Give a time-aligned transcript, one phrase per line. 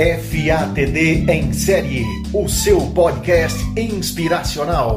[0.00, 4.96] FATD em série, o seu podcast inspiracional.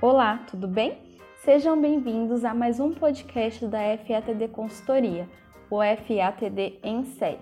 [0.00, 1.18] Olá, tudo bem?
[1.44, 5.28] Sejam bem-vindos a mais um podcast da FATD Consultoria,
[5.70, 7.36] o FATD em série.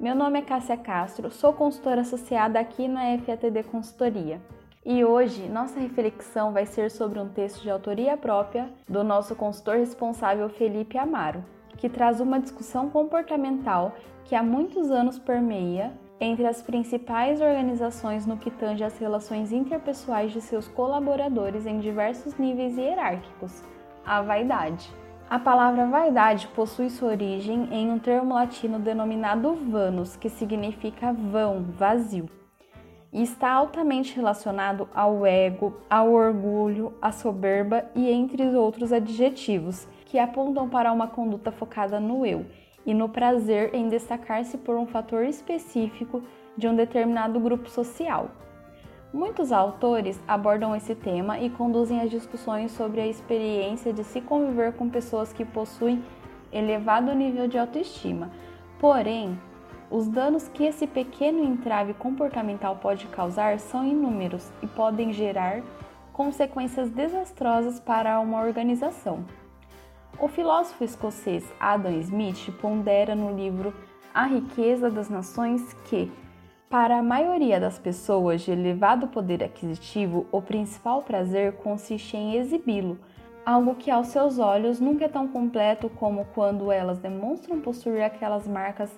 [0.00, 4.40] Meu nome é Cássia Castro, sou consultora associada aqui na FATD Consultoria.
[4.84, 9.76] E hoje nossa reflexão vai ser sobre um texto de autoria própria do nosso consultor
[9.76, 11.44] responsável Felipe Amaro,
[11.76, 18.38] que traz uma discussão comportamental que há muitos anos permeia entre as principais organizações no
[18.38, 23.62] que tange às relações interpessoais de seus colaboradores em diversos níveis hierárquicos,
[24.04, 24.90] a vaidade.
[25.28, 31.62] A palavra vaidade possui sua origem em um termo latino denominado vanus, que significa vão,
[31.64, 32.39] vazio
[33.12, 40.18] e está altamente relacionado ao ego, ao orgulho, à soberba e entre outros adjetivos que
[40.18, 42.46] apontam para uma conduta focada no eu
[42.86, 46.22] e no prazer em destacar-se por um fator específico
[46.56, 48.30] de um determinado grupo social.
[49.12, 54.72] Muitos autores abordam esse tema e conduzem as discussões sobre a experiência de se conviver
[54.74, 56.02] com pessoas que possuem
[56.52, 58.30] elevado nível de autoestima.
[58.78, 59.36] Porém,
[59.90, 65.62] os danos que esse pequeno entrave comportamental pode causar são inúmeros e podem gerar
[66.12, 69.24] consequências desastrosas para uma organização.
[70.18, 73.74] O filósofo escocês Adam Smith pondera no livro
[74.14, 76.12] A Riqueza das Nações que,
[76.68, 82.98] para a maioria das pessoas de elevado poder aquisitivo, o principal prazer consiste em exibi-lo,
[83.44, 88.46] algo que aos seus olhos nunca é tão completo como quando elas demonstram possuir aquelas
[88.46, 88.90] marcas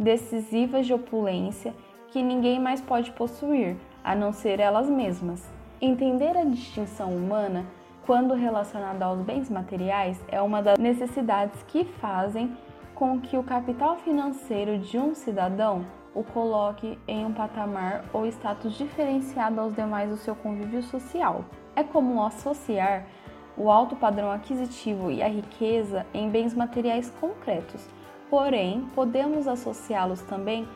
[0.00, 1.74] decisivas de opulência
[2.08, 5.46] que ninguém mais pode possuir, a não ser elas mesmas.
[5.78, 7.66] Entender a distinção humana,
[8.06, 12.56] quando relacionada aos bens materiais, é uma das necessidades que fazem
[12.94, 18.74] com que o capital financeiro de um cidadão o coloque em um patamar ou status
[18.74, 21.44] diferenciado aos demais do seu convívio social.
[21.76, 23.06] É comum associar
[23.56, 27.86] o alto padrão aquisitivo e a riqueza em bens materiais concretos
[28.30, 30.66] porém, podemos associá-los também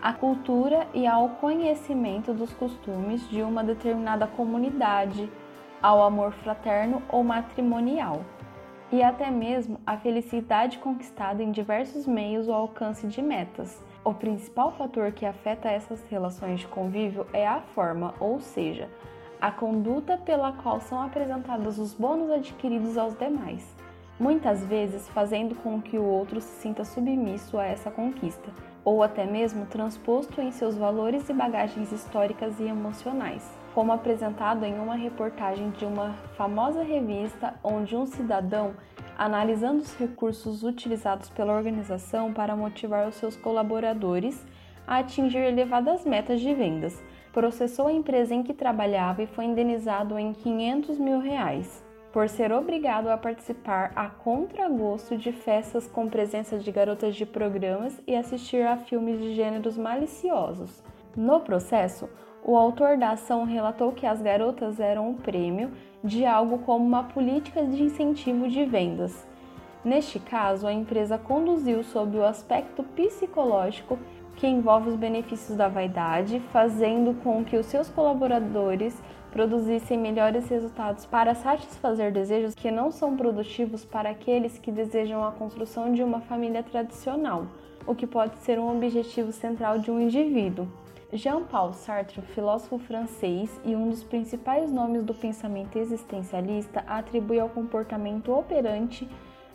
[0.00, 5.30] à cultura e ao conhecimento dos costumes de uma determinada comunidade,
[5.82, 8.24] ao amor fraterno ou matrimonial,
[8.92, 13.82] e até mesmo à felicidade conquistada em diversos meios ou alcance de metas.
[14.04, 18.88] O principal fator que afeta essas relações de convívio é a forma, ou seja,
[19.40, 23.80] a conduta pela qual são apresentados os bônus adquiridos aos demais
[24.20, 28.50] muitas vezes fazendo com que o outro se sinta submisso a essa conquista,
[28.84, 34.78] ou até mesmo transposto em seus valores e bagagens históricas e emocionais, como apresentado em
[34.78, 38.74] uma reportagem de uma famosa revista onde um cidadão,
[39.16, 44.46] analisando os recursos utilizados pela organização para motivar os seus colaboradores
[44.86, 47.02] a atingir elevadas metas de vendas,
[47.32, 52.52] processou a empresa em que trabalhava e foi indenizado em 500 mil reais por ser
[52.52, 58.66] obrigado a participar a contragosto de festas com presença de garotas de programas e assistir
[58.66, 60.82] a filmes de gêneros maliciosos.
[61.16, 62.08] No processo,
[62.44, 65.70] o autor da ação relatou que as garotas eram o prêmio
[66.02, 69.26] de algo como uma política de incentivo de vendas.
[69.84, 73.98] Neste caso, a empresa conduziu sob o aspecto psicológico
[74.36, 79.00] que envolve os benefícios da vaidade, fazendo com que os seus colaboradores
[79.32, 85.32] produzissem melhores resultados para satisfazer desejos que não são produtivos para aqueles que desejam a
[85.32, 87.46] construção de uma família tradicional,
[87.86, 90.68] o que pode ser um objetivo central de um indivíduo.
[91.12, 98.32] Jean-Paul Sartre, filósofo francês e um dos principais nomes do pensamento existencialista, atribui ao comportamento
[98.32, 99.08] operante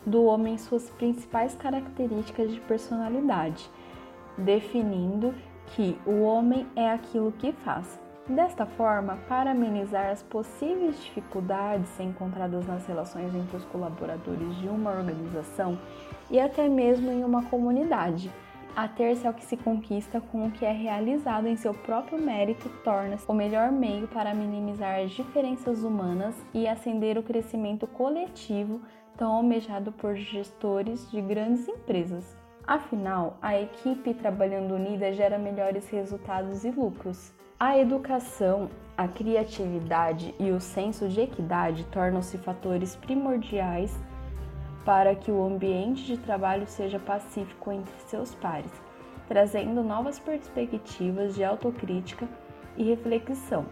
[0.04, 3.70] do homem suas principais características de personalidade,
[4.36, 5.34] definindo
[5.68, 8.05] que o homem é aquilo que faz.
[8.28, 14.90] Desta forma, para amenizar as possíveis dificuldades encontradas nas relações entre os colaboradores de uma
[14.90, 15.78] organização
[16.28, 18.28] e até mesmo em uma comunidade,
[18.74, 23.24] ater-se ao que se conquista com o que é realizado em seu próprio mérito torna-se
[23.28, 28.80] o melhor meio para minimizar as diferenças humanas e acender o crescimento coletivo
[29.16, 32.36] tão almejado por gestores de grandes empresas.
[32.66, 37.32] Afinal, a equipe trabalhando unida gera melhores resultados e lucros.
[37.58, 38.68] A educação,
[38.98, 43.98] a criatividade e o senso de equidade tornam-se fatores primordiais
[44.84, 48.70] para que o ambiente de trabalho seja pacífico entre seus pares,
[49.26, 52.28] trazendo novas perspectivas de autocrítica
[52.76, 53.64] e reflexão.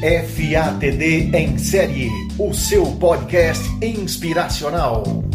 [0.00, 2.08] FATD em série,
[2.38, 5.29] o seu podcast inspiracional.